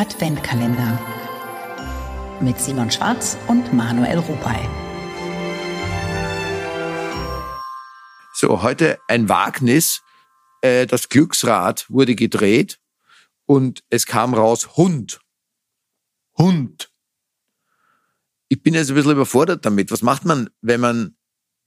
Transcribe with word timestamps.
Adventkalender 0.00 0.98
mit 2.40 2.58
Simon 2.58 2.90
Schwarz 2.90 3.36
und 3.48 3.74
Manuel 3.74 4.16
Rupay. 4.20 4.66
So, 8.32 8.62
heute 8.62 8.98
ein 9.08 9.28
Wagnis. 9.28 10.00
Äh, 10.62 10.86
Das 10.86 11.10
Glücksrad 11.10 11.84
wurde 11.90 12.14
gedreht 12.14 12.80
und 13.44 13.84
es 13.90 14.06
kam 14.06 14.32
raus 14.32 14.74
Hund. 14.78 15.20
Hund. 16.38 16.90
Ich 18.48 18.62
bin 18.62 18.72
jetzt 18.72 18.88
ein 18.88 18.94
bisschen 18.94 19.12
überfordert 19.12 19.66
damit. 19.66 19.90
Was 19.90 20.00
macht 20.00 20.24
man, 20.24 20.48
wenn 20.62 20.80
man 20.80 21.18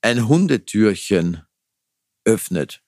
ein 0.01 0.27
Hundetürchen 0.27 1.45
öffnet? 2.25 2.81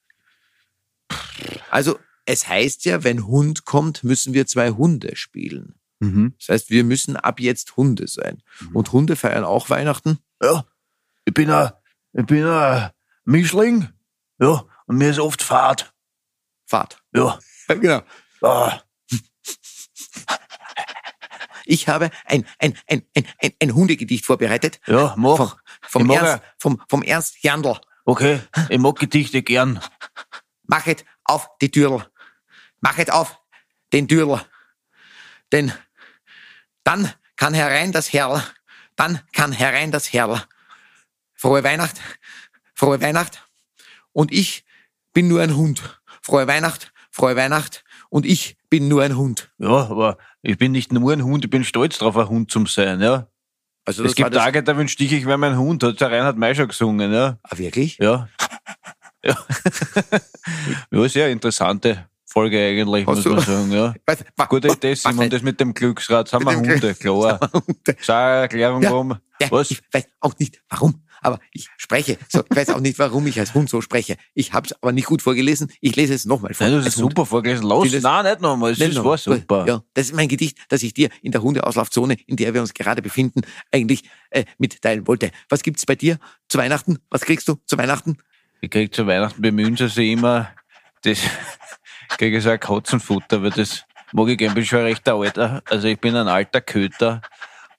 Also, 1.70 2.00
es 2.26 2.48
heißt 2.48 2.86
ja, 2.86 3.04
wenn 3.04 3.28
Hund 3.28 3.66
kommt, 3.66 4.04
müssen 4.04 4.34
wir 4.34 4.48
zwei 4.48 4.72
Hunde 4.72 5.16
spielen. 5.16 5.76
Das 6.40 6.50
heißt, 6.50 6.70
wir 6.70 6.84
müssen 6.84 7.16
ab 7.18 7.40
jetzt 7.40 7.78
Hunde 7.78 8.08
sein. 8.08 8.44
Und 8.74 8.92
Hunde 8.92 9.16
feiern 9.16 9.44
auch 9.44 9.70
Weihnachten. 9.72 10.20
Ja, 10.42 10.66
ich 11.24 11.34
bin 11.34 11.50
ein, 11.50 11.72
ich 12.14 12.26
bin 12.26 12.46
ein 12.46 12.92
Mischling. 13.24 13.90
Ja, 14.40 14.66
und 14.86 14.98
mir 14.98 15.10
ist 15.10 15.20
oft 15.20 15.42
Fahrt. 15.42 15.94
Fahrt. 16.68 17.02
Ja, 17.16 17.40
Genau. 17.68 18.02
ah, 18.42 18.82
Ich 21.66 21.88
habe 21.88 22.12
ein, 22.26 22.46
ein, 22.60 22.78
ein, 22.88 23.02
ein, 23.16 23.26
ein, 23.42 23.54
ein 23.60 23.74
Hundegedicht 23.74 24.26
vorbereitet. 24.26 24.80
ja, 24.86 25.10
Vom, 25.14 25.22
mach. 25.22 25.58
vom, 25.82 26.02
Ich 26.04 26.08
mag 26.08 26.18
Ernst, 26.24 26.44
vom, 26.60 26.82
vom 26.88 27.02
Ernst 27.02 27.44
Jandl. 27.44 27.80
Okay, 28.06 28.40
ich 28.70 28.78
mag 28.78 29.00
Gedichte 29.00 29.42
gern. 29.42 29.80
Machet 30.68 31.06
auf 31.24 31.50
die 31.62 31.72
Türl. 31.72 32.06
Machet 32.86 33.10
auf 33.10 33.40
den 33.94 34.08
Türl. 34.08 34.40
Denn 35.52 35.74
dann 36.84 37.12
kann 37.36 37.56
herein 37.56 37.92
das 37.92 38.14
Herrl. 38.14 38.44
Dann 38.96 39.22
kann 39.34 39.52
herein 39.52 39.92
das 39.92 40.14
Herrl. 40.14 40.44
Frohe 41.34 41.64
Weihnacht. 41.64 42.00
Frohe 42.76 43.02
Weihnacht. 43.02 43.50
Und 44.12 44.32
ich 44.32 44.66
bin 45.14 45.28
nur 45.28 45.42
ein 45.42 45.56
Hund. 45.56 46.00
Frohe 46.22 46.46
Weihnacht. 46.46 46.94
Frohe 47.10 47.36
Weihnacht. 47.36 47.84
Und 48.10 48.24
ich 48.24 48.56
bin 48.70 48.88
nur 48.88 49.02
ein 49.02 49.18
Hund. 49.18 49.50
Ja, 49.58 49.90
aber 49.90 50.20
ich 50.44 50.60
bin 50.60 50.72
nicht 50.72 50.94
nur 50.94 51.12
ein 51.12 51.24
Hund, 51.24 51.44
ich 51.44 51.50
bin 51.50 51.64
stolz 51.64 51.98
drauf, 51.98 52.16
ein 52.18 52.30
Hund 52.30 52.52
zu 52.52 52.68
sein, 52.68 53.02
ja. 53.02 53.28
Also 53.84 54.04
es 54.04 54.14
gibt 54.14 54.32
Tage, 54.32 54.62
da 54.62 54.78
wünschte 54.78 55.04
ich, 55.04 55.12
ich 55.12 55.26
wäre 55.26 55.40
mein 55.40 55.58
Hund, 55.58 55.82
hat 55.84 56.00
der 56.00 56.12
Reinhard 56.12 56.38
May 56.38 56.54
schon 56.54 56.68
gesungen, 56.68 57.12
ja. 57.12 57.40
Ah, 57.42 57.58
wirklich? 57.58 57.98
Ja. 57.98 58.30
Ja. 59.24 59.38
ja, 60.92 61.10
sehr 61.10 61.30
interessante 61.30 62.08
Folge 62.36 62.60
eigentlich, 62.60 63.08
Hast 63.08 63.24
muss 63.24 63.26
man 63.26 63.40
sagen, 63.40 63.72
ja. 63.72 63.94
Was, 64.06 64.26
wa, 64.36 64.46
Gute 64.46 64.68
Idee, 64.68 64.92
was 64.92 65.04
Simon, 65.04 65.30
das 65.30 65.42
mit 65.42 65.58
dem 65.62 65.74
Glücksrad, 65.74 66.28
sind 66.28 66.44
wir 66.44 66.56
Hunde, 66.58 66.94
klar. 66.94 67.40
Schau, 68.02 68.14
Erklärung 68.14 68.82
Ja. 68.84 68.92
warum. 68.92 69.16
Ja, 69.42 69.50
Was? 69.52 69.72
Ich 69.72 69.82
weiß 69.92 70.06
auch 70.20 70.34
nicht, 70.38 70.62
warum, 70.70 71.02
aber 71.22 71.40
ich 71.52 71.70
spreche. 71.78 72.18
So, 72.28 72.44
ich 72.50 72.56
weiß 72.56 72.70
auch 72.72 72.82
nicht, 72.82 73.00
warum 73.00 73.26
ich 73.28 73.40
als 73.40 73.54
Hund 73.54 73.70
so 73.70 73.80
spreche. 73.80 74.18
Ich 74.34 74.52
habe 74.52 74.68
es 74.68 74.74
aber 74.82 74.92
nicht 74.92 75.08
gut 75.08 75.22
vorgelesen. 75.22 75.72
Ich 75.80 75.96
lese 75.96 76.14
es 76.14 76.26
nochmal 76.26 76.54
vor. 76.54 76.68
Nein, 76.68 76.76
das 76.78 76.88
ist 76.88 76.98
Hund. 77.02 77.12
super 77.12 77.26
vorgelesen. 77.26 77.66
Los, 77.66 77.88
Vieles- 77.88 78.04
nein, 78.04 78.26
nicht 78.26 78.42
nochmal, 78.42 78.72
das 78.72 78.80
Nein, 78.80 78.90
ist, 78.92 79.02
war 79.04 79.18
super. 79.18 79.66
Ja, 79.66 79.82
das 79.94 80.08
ist 80.08 80.14
mein 80.16 80.28
Gedicht, 80.28 80.58
das 80.68 80.84
ich 80.84 80.94
dir 80.94 81.08
in 81.22 81.32
der 81.32 81.42
Hundeauslaufzone, 81.42 82.18
in 82.28 82.36
der 82.36 82.54
wir 82.54 82.60
uns 82.60 82.74
gerade 82.74 83.02
befinden, 83.02 83.42
eigentlich 83.72 84.04
äh, 84.32 84.44
mitteilen 84.58 85.08
wollte. 85.08 85.32
Was 85.48 85.64
gibt's 85.64 85.86
bei 85.86 85.96
dir 85.96 86.18
zu 86.50 86.58
Weihnachten? 86.58 86.98
Was 87.10 87.22
kriegst 87.22 87.48
du 87.48 87.56
zu 87.66 87.78
Weihnachten? 87.78 88.18
Ich 88.60 88.70
krieg 88.72 88.94
zu 88.94 89.08
Weihnachten 89.08 89.42
bemühen 89.42 89.78
sie 89.78 89.88
sich 89.88 90.12
immer, 90.12 90.50
das, 91.04 91.20
kriege 92.10 92.42
so 92.42 92.50
ein 92.50 92.60
Katzenfutter, 92.60 93.42
weil 93.44 93.52
das 93.52 93.86
mag 94.14 94.28
ich 94.30 94.38
gern, 94.38 94.54
bin 94.54 94.66
schon 94.66 94.80
ein 94.80 94.86
rechter 94.86 95.16
Alter. 95.16 95.62
Also 95.70 95.88
ich 95.88 96.00
bin 96.00 96.16
ein 96.16 96.28
alter 96.28 96.62
Köter 96.62 97.22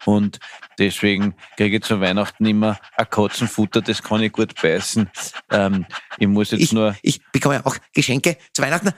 und 0.04 0.38
deswegen 0.78 1.34
kriege 1.56 1.76
ich 1.78 1.82
zu 1.82 2.00
Weihnachten 2.00 2.46
immer 2.46 2.78
ein 2.96 3.08
Katzenfutter, 3.10 3.82
das 3.82 4.02
kann 4.02 4.22
ich 4.22 4.32
gut 4.32 4.60
beißen. 4.60 5.10
Ähm, 5.50 5.86
ich 6.18 6.28
muss 6.28 6.50
jetzt 6.50 6.60
Ich, 6.60 6.72
nur, 6.72 6.94
ich 7.02 7.20
bekomme 7.32 7.64
auch 7.64 7.76
Geschenke 7.92 8.36
zu 8.52 8.62
Weihnachten. 8.62 8.92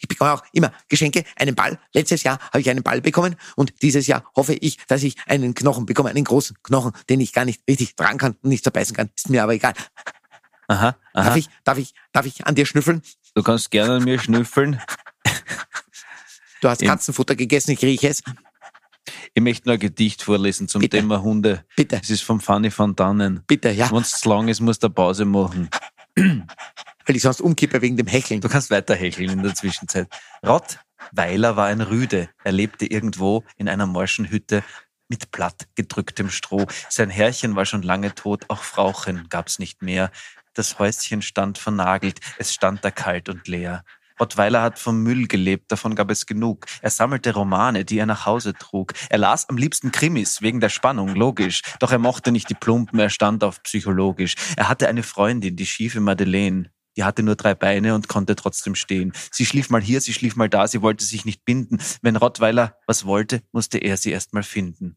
Ich 0.00 0.06
bekomme 0.06 0.32
auch 0.32 0.44
immer 0.52 0.72
Geschenke, 0.88 1.24
einen 1.36 1.54
Ball. 1.54 1.78
Letztes 1.92 2.22
Jahr 2.22 2.38
habe 2.38 2.60
ich 2.60 2.70
einen 2.70 2.82
Ball 2.84 3.00
bekommen 3.00 3.34
und 3.56 3.82
dieses 3.82 4.06
Jahr 4.06 4.22
hoffe 4.36 4.54
ich, 4.54 4.78
dass 4.86 5.02
ich 5.02 5.16
einen 5.26 5.54
Knochen 5.54 5.86
bekomme, 5.86 6.10
einen 6.10 6.24
großen 6.24 6.56
Knochen, 6.62 6.92
den 7.08 7.20
ich 7.20 7.32
gar 7.32 7.44
nicht 7.44 7.62
richtig 7.68 7.96
tragen 7.96 8.18
kann 8.18 8.36
und 8.42 8.50
nicht 8.50 8.62
zerbeißen 8.62 8.94
kann. 8.94 9.10
Ist 9.16 9.28
mir 9.28 9.42
aber 9.42 9.54
egal. 9.54 9.74
aha, 10.68 10.96
Darf 11.14 11.26
aha, 11.26 11.36
ich, 11.36 11.48
darf 11.64 11.78
ich, 11.78 11.94
darf 12.12 12.26
ich 12.26 12.46
an 12.46 12.54
dir 12.54 12.66
schnüffeln? 12.66 13.02
Du 13.34 13.42
kannst 13.42 13.70
gerne 13.70 13.94
an 13.94 14.04
mir 14.04 14.18
schnüffeln. 14.18 14.80
Du 16.60 16.68
hast 16.68 16.82
Katzenfutter 16.82 17.36
gegessen, 17.36 17.70
ich 17.72 17.82
rieche 17.82 18.08
es. 18.08 18.22
Ich 19.34 19.42
möchte 19.42 19.68
nur 19.68 19.74
ein 19.74 19.80
Gedicht 19.80 20.22
vorlesen 20.22 20.68
zum 20.68 20.80
Bitte. 20.80 20.98
Thema 20.98 21.22
Hunde. 21.22 21.64
Bitte, 21.76 21.98
Es 22.02 22.10
ist 22.10 22.22
von 22.22 22.40
Fanny 22.40 22.70
van 22.76 22.94
Dannen. 22.96 23.42
bitte, 23.46 23.70
ja, 23.70 23.90
Wenn 23.90 23.98
es 24.02 24.12
zu 24.12 24.28
lang 24.28 24.48
ist, 24.48 24.60
musst 24.60 24.82
du 24.82 24.88
eine 24.88 24.94
Pause 24.94 25.24
machen. 25.24 25.70
weil 26.16 27.16
ich 27.16 27.22
sonst 27.22 27.40
umkippe 27.40 27.80
wegen 27.80 27.96
dem 27.96 28.06
Hecheln. 28.06 28.40
Du 28.40 28.48
kannst 28.48 28.70
weiter 28.70 28.94
hecheln 28.94 29.30
in 29.30 29.42
der 29.42 29.54
Zwischenzeit. 29.54 30.08
Rottweiler 30.46 31.56
war 31.56 31.66
ein 31.66 31.80
Rüde. 31.80 32.28
Er 32.44 32.52
lebte 32.52 32.84
irgendwo 32.86 33.44
in 33.56 33.68
einer 33.68 33.86
morschen 33.86 34.28
Hütte 34.28 34.62
mit 35.08 35.30
platt 35.30 35.66
gedrücktem 35.74 36.30
Stroh. 36.30 36.66
Sein 36.88 37.10
Herrchen 37.10 37.56
war 37.56 37.64
schon 37.64 37.82
lange 37.82 38.14
tot, 38.14 38.44
auch 38.48 38.62
Frauchen 38.62 39.28
gab's 39.28 39.58
nicht 39.58 39.82
mehr. 39.82 40.10
Das 40.54 40.78
Häuschen 40.78 41.22
stand 41.22 41.58
vernagelt, 41.58 42.20
es 42.38 42.52
stand 42.52 42.84
da 42.84 42.90
kalt 42.90 43.28
und 43.28 43.48
leer. 43.48 43.84
Rottweiler 44.20 44.62
hat 44.62 44.78
vom 44.78 45.02
Müll 45.02 45.28
gelebt, 45.28 45.70
davon 45.70 45.94
gab 45.94 46.10
es 46.10 46.26
genug. 46.26 46.66
Er 46.82 46.90
sammelte 46.90 47.32
Romane, 47.32 47.84
die 47.84 47.98
er 47.98 48.06
nach 48.06 48.26
Hause 48.26 48.54
trug. 48.54 48.92
Er 49.10 49.18
las 49.18 49.48
am 49.48 49.56
liebsten 49.56 49.92
Krimis, 49.92 50.42
wegen 50.42 50.60
der 50.60 50.68
Spannung, 50.68 51.14
logisch. 51.14 51.62
Doch 51.78 51.92
er 51.92 51.98
mochte 51.98 52.32
nicht 52.32 52.50
die 52.50 52.54
Plumpen, 52.54 52.98
er 52.98 53.10
stand 53.10 53.44
auf 53.44 53.62
psychologisch. 53.62 54.34
Er 54.56 54.68
hatte 54.68 54.88
eine 54.88 55.02
Freundin, 55.02 55.56
die 55.56 55.66
schiefe 55.66 56.00
Madeleine. 56.00 56.70
Die 56.98 57.04
hatte 57.04 57.22
nur 57.22 57.36
drei 57.36 57.54
Beine 57.54 57.94
und 57.94 58.08
konnte 58.08 58.34
trotzdem 58.34 58.74
stehen. 58.74 59.12
Sie 59.30 59.46
schlief 59.46 59.70
mal 59.70 59.80
hier, 59.80 60.00
sie 60.00 60.12
schlief 60.12 60.34
mal 60.34 60.48
da, 60.48 60.66
sie 60.66 60.82
wollte 60.82 61.04
sich 61.04 61.24
nicht 61.24 61.44
binden. 61.44 61.78
Wenn 62.02 62.16
Rottweiler 62.16 62.76
was 62.88 63.04
wollte, 63.04 63.40
musste 63.52 63.78
er 63.78 63.96
sie 63.96 64.10
erst 64.10 64.34
mal 64.34 64.42
finden. 64.42 64.96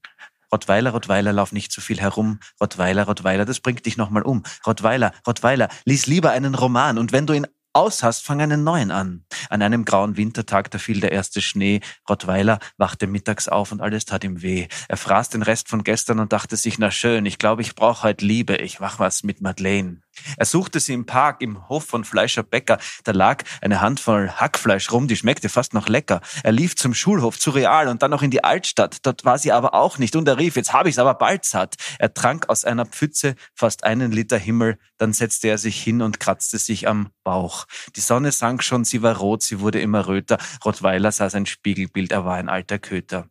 Rottweiler, 0.51 0.89
Rottweiler, 0.91 1.31
lauf 1.31 1.51
nicht 1.51 1.72
so 1.72 1.79
viel 1.79 2.01
herum. 2.01 2.39
Rottweiler, 2.59 3.03
Rottweiler, 3.03 3.45
das 3.45 3.59
bringt 3.59 3.85
dich 3.85 3.97
nochmal 3.97 4.23
um. 4.23 4.41
Rottweiler, 4.66 5.13
Rottweiler, 5.28 5.69
lies 5.85 6.07
lieber 6.07 6.31
einen 6.31 6.56
Roman 6.56 6.97
und 6.97 7.12
wenn 7.12 7.28
du 7.28 7.34
ihn 7.34 7.45
aus 7.73 8.03
hast, 8.03 8.25
fang 8.25 8.41
einen 8.41 8.63
neuen 8.63 8.91
an. 8.91 9.23
An 9.50 9.62
einem 9.62 9.85
grauen 9.85 10.18
Wintertag, 10.18 10.72
da 10.72 10.78
fiel 10.78 11.00
der 11.00 11.12
erste 11.12 11.41
Schnee. 11.41 11.81
Rottweiler 12.09 12.59
wachte 12.78 13.07
mittags 13.07 13.47
auf 13.47 13.72
und 13.72 13.79
alles 13.79 14.06
tat 14.06 14.23
ihm 14.23 14.41
weh. 14.41 14.68
Er 14.89 14.97
fraß 14.97 15.29
den 15.29 15.41
Rest 15.41 15.69
von 15.69 15.83
gestern 15.83 16.19
und 16.19 16.33
dachte 16.33 16.57
sich, 16.57 16.79
na 16.79 16.91
schön, 16.91 17.25
ich 17.25 17.38
glaube, 17.38 17.62
ich 17.62 17.75
brauche 17.75 18.03
heute 18.03 18.25
Liebe, 18.25 18.56
ich 18.57 18.79
mach 18.79 19.00
was 19.00 19.23
mit 19.23 19.41
Madeleine. 19.41 20.01
Er 20.38 20.46
suchte 20.46 20.80
sie 20.80 20.94
im 20.94 21.06
Park, 21.06 21.42
im 21.42 21.68
Hof 21.70 21.86
von 21.86 22.04
Fleischer 22.04 22.44
Bäcker. 22.44 22.80
Da 23.04 23.12
lag 23.12 23.44
eine 23.62 23.82
Handvoll 23.82 24.30
Hackfleisch 24.30 24.92
rum, 24.92 25.08
die 25.08 25.16
schmeckte 25.16 25.50
fast 25.50 25.74
noch 25.74 25.88
lecker. 25.88 26.22
Er 26.44 26.52
lief 26.52 26.76
zum 26.76 26.94
Schulhof, 26.94 27.40
zu 27.40 27.52
Real 27.52 27.88
und 27.88 28.02
dann 28.02 28.12
noch 28.12 28.22
in 28.22 28.31
die 28.31 28.44
Altstadt. 28.44 29.06
Dort 29.06 29.26
war 29.26 29.38
sie 29.38 29.52
aber 29.52 29.74
auch 29.74 29.98
nicht 29.98 30.16
und 30.16 30.28
er 30.28 30.38
rief, 30.38 30.56
jetzt 30.56 30.74
hab 30.74 30.88
ich's 30.88 31.00
aber 31.00 31.16
bald 31.16 31.46
satt. 31.46 31.76
Er 32.00 32.14
trank 32.14 32.50
aus 32.50 32.66
einer 32.66 32.86
Pfütze 32.86 33.36
fast 33.54 33.84
einen 33.84 34.12
Liter 34.12 34.38
Himmel, 34.38 34.78
dann 34.98 35.14
setzte 35.14 35.48
er 35.48 35.58
sich 35.58 35.81
hin 35.81 36.02
und 36.02 36.20
kratzte 36.20 36.58
sich 36.58 36.88
am 36.88 37.10
Bauch. 37.24 37.66
Die 37.96 38.02
Sonne 38.02 38.31
sank 38.31 38.64
schon, 38.64 38.86
sie 38.86 39.02
war 39.02 39.18
rot, 39.18 39.44
sie 39.44 39.60
wurde 39.60 39.81
immer 39.81 40.08
röter. 40.08 40.38
Rottweiler 40.64 41.12
sah 41.12 41.30
sein 41.30 41.46
Spiegelbild, 41.46 42.12
er 42.12 42.26
war 42.26 42.36
ein 42.36 42.50
alter 42.50 42.80
Köter. 42.80 43.28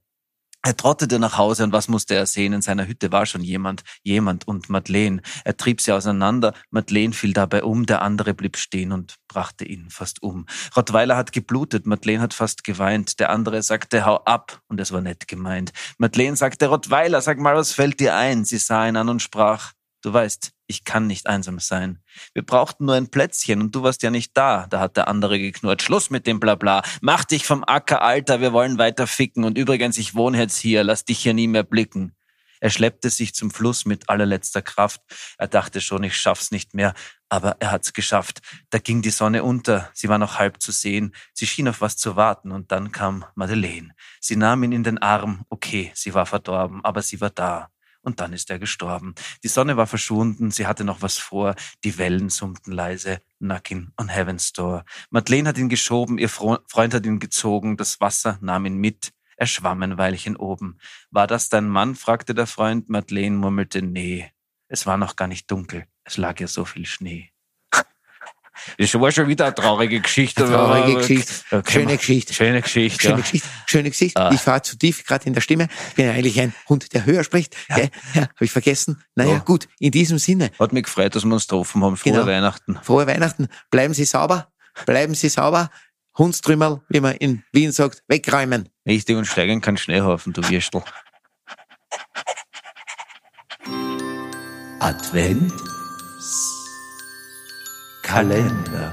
Er 0.62 0.76
trottete 0.76 1.19
nach 1.19 1.38
Hause 1.38 1.65
und 1.65 1.72
was 1.72 1.88
musste 1.88 2.15
er 2.15 2.26
sehen? 2.26 2.53
In 2.53 2.60
seiner 2.60 2.87
Hütte 2.87 3.10
war 3.12 3.25
schon 3.25 3.41
jemand, 3.41 3.82
jemand 4.03 4.47
und 4.47 4.69
Madeleine. 4.69 5.22
Er 5.44 5.56
trieb 5.56 5.81
sie 5.81 5.93
auseinander, 5.93 6.53
Madeleine 6.71 7.15
fiel 7.15 7.32
dabei 7.32 7.65
um, 7.65 7.87
der 7.87 8.03
andere 8.03 8.34
blieb 8.34 8.59
stehen 8.59 8.93
und 8.93 9.16
brachte 9.26 9.65
ihn 9.65 9.88
fast 9.88 10.22
um. 10.22 10.44
Rottweiler 10.76 11.16
hat 11.16 11.32
geblutet, 11.32 11.87
Madeleine 11.87 12.20
hat 12.20 12.34
fast 12.34 12.62
geweint, 12.62 13.20
der 13.20 13.31
andere 13.31 13.62
sagte, 13.62 14.05
hau 14.05 14.17
ab, 14.25 14.61
und 14.69 14.79
es 14.81 14.93
war 14.93 15.00
nett 15.00 15.29
gemeint. 15.29 15.73
Madeleine 15.96 16.37
sagte, 16.37 16.67
Rottweiler, 16.67 17.23
sag 17.23 17.38
mal, 17.38 17.56
was 17.56 17.73
fällt 17.73 17.99
dir 17.99 18.14
ein? 18.14 18.44
Sie 18.44 18.58
sah 18.58 18.87
ihn 18.87 18.96
an 18.96 19.08
und 19.08 19.23
sprach, 19.23 19.73
du 20.02 20.12
weißt, 20.12 20.52
ich 20.67 20.85
kann 20.85 21.06
nicht 21.06 21.26
einsam 21.26 21.58
sein. 21.58 21.99
Wir 22.32 22.44
brauchten 22.44 22.85
nur 22.85 22.94
ein 22.94 23.11
Plätzchen 23.11 23.61
und 23.61 23.75
du 23.75 23.82
warst 23.82 24.02
ja 24.02 24.11
nicht 24.11 24.37
da. 24.37 24.67
Da 24.69 24.81
hat 24.81 24.97
der 24.97 25.08
andere 25.08 25.38
geknurrt. 25.38 25.82
Schluss 25.82 26.11
mit 26.11 26.26
dem 26.26 26.41
Blabla. 26.41 26.82
Mach 27.00 27.25
dich 27.25 27.44
vom 27.44 27.64
Acker, 27.64 28.02
Alter, 28.02 28.41
wir 28.41 28.52
wollen 28.52 28.79
weiter 28.79 29.06
ficken. 29.06 29.44
Und 29.44 29.58
übrigens, 29.58 29.99
ich 29.99 30.14
wohne 30.14 30.38
jetzt 30.38 30.58
hier, 30.58 30.85
lass 30.85 31.05
dich 31.05 31.19
hier 31.19 31.35
nie 31.35 31.49
mehr 31.49 31.64
blicken. 31.64 32.14
Er 32.61 32.70
schleppte 32.70 33.08
sich 33.08 33.35
zum 33.35 33.50
Fluss 33.50 33.87
mit 33.87 34.08
allerletzter 34.11 34.61
Kraft. 34.61 35.00
Er 35.38 35.49
dachte 35.49 35.81
schon, 35.81 36.05
ich 36.05 36.17
schaff's 36.17 36.50
nicht 36.50 36.75
mehr, 36.75 36.94
aber 37.31 37.56
er 37.58 37.70
hat's 37.70 37.94
geschafft. 37.94 38.41
Da 38.69 38.79
ging 38.79 39.00
die 39.00 39.11
Sonne 39.11 39.43
unter, 39.43 39.91
sie 39.94 40.11
war 40.11 40.19
noch 40.19 40.38
halb 40.38 40.61
zu 40.61 40.70
sehen. 40.70 41.14
Sie 41.32 41.47
schien 41.47 41.69
auf 41.69 41.81
was 41.81 41.97
zu 41.97 42.17
warten 42.17 42.52
und 42.52 42.70
dann 42.70 42.93
kam 42.93 43.25
Madeleine. 43.35 43.94
Sie 44.20 44.37
nahm 44.37 44.62
ihn 44.62 44.73
in 44.73 44.85
den 44.85 44.99
Arm. 44.99 45.47
Okay, 45.49 45.91
sie 45.94 46.12
war 46.12 46.26
verdorben, 46.26 46.85
aber 46.85 47.00
sie 47.00 47.20
war 47.20 47.31
da. 47.31 47.70
Und 48.02 48.20
dann 48.20 48.32
ist 48.32 48.50
er 48.50 48.58
gestorben. 48.58 49.14
Die 49.44 49.49
Sonne 49.49 49.76
war 49.76 49.87
verschwunden, 49.87 50.50
sie 50.50 50.67
hatte 50.67 50.85
noch 50.85 51.02
was 51.02 51.19
vor. 51.19 51.55
Die 51.85 51.99
Wellen 51.99 52.31
summten 52.31 52.73
leise. 52.73 53.20
Knocking 53.38 53.93
on 53.99 54.08
Heaven's 54.08 54.52
Door. 54.52 54.85
Madeleine 55.11 55.49
hat 55.49 55.58
ihn 55.58 55.69
geschoben, 55.69 56.19
ihr 56.19 56.29
Freund 56.29 56.94
hat 56.94 57.05
ihn 57.05 57.19
gezogen, 57.19 57.76
das 57.76 58.00
Wasser 58.00 58.38
nahm 58.41 58.67
ihn 58.67 58.76
mit. 58.76 59.12
Er 59.37 59.47
schwamm 59.47 59.82
ein 59.82 59.97
Weilchen 59.97 60.37
oben. 60.37 60.79
War 61.11 61.26
das 61.26 61.49
dein 61.49 61.69
Mann? 61.69 61.94
fragte 61.94 62.35
der 62.35 62.47
Freund. 62.47 62.91
Madeleine 62.91 63.37
murmelte, 63.37 63.81
nee. 63.81 64.31
Es 64.69 64.87
war 64.87 64.99
noch 64.99 65.17
gar 65.17 65.29
nicht 65.29 65.50
dunkel. 65.50 65.87
Es 66.05 66.17
lag 66.17 66.38
ja 66.41 66.47
so 66.47 66.64
viel 66.64 66.85
Schnee. 66.85 67.32
Das 68.79 68.95
war 68.95 69.11
schon 69.12 69.29
wieder 69.29 69.47
eine 69.47 69.55
traurige 69.55 70.01
Geschichte. 70.01 70.45
Traurige 70.45 70.99
Geschichte. 70.99 71.33
Okay, 71.51 71.73
Schöne 71.73 71.97
Geschichte. 71.97 72.35
Schöne 72.35 72.62
Geschichte. 72.62 73.01
Schöne 73.03 73.15
ja. 73.15 73.21
Geschichte, 73.21 73.49
schöne 73.67 73.91
Geschichte. 73.91 74.21
Ah. 74.21 74.31
Ich 74.33 74.41
fahre 74.41 74.62
zu 74.62 74.77
tief 74.79 75.05
gerade 75.05 75.27
in 75.27 75.35
der 75.35 75.41
Stimme. 75.41 75.69
Ich 75.91 75.95
bin 75.95 76.07
ja 76.07 76.12
eigentlich 76.12 76.41
ein 76.41 76.55
Hund, 76.69 76.93
der 76.95 77.05
höher 77.07 77.25
spricht. 77.25 77.57
Ja, 77.69 77.79
ja 78.15 78.23
habe 78.23 78.45
ich 78.45 78.53
vergessen. 78.53 79.03
Naja, 79.15 79.33
Ja. 79.35 79.39
gut, 79.39 79.69
in 79.79 79.91
diesem 79.91 80.19
Sinne, 80.19 80.51
Hat 80.59 80.73
mich 80.73 80.85
gefreut, 80.85 81.15
dass 81.15 81.25
wir 81.25 81.33
uns 81.33 81.47
getroffen 81.47 81.83
haben. 81.85 81.97
Frohe 81.97 82.12
Genau. 82.12 82.27
Weihnachten. 82.27 82.79
frohe 82.83 83.07
Weihnachten. 83.07 83.49
Bleiben 83.71 83.95
Sie 83.95 84.05
sauber, 84.05 84.49
bleiben 84.87 85.15
Sie 85.15 85.29
sauber. 85.29 85.71
Hundstrümmerl, 86.19 86.81
wie 86.89 87.01
man 87.01 87.15
in 87.17 87.45
Wien 87.53 87.71
sagt, 87.73 88.03
wegräumen. 88.09 88.69
Richtig 88.87 89.17
und 89.17 89.27
steigen 89.27 89.61
kann 89.61 89.77
Schneehaufen, 89.77 90.33
du 90.33 90.43
Würstel. 90.51 90.83
Advent 94.81 95.53
Kalender. 98.11 98.91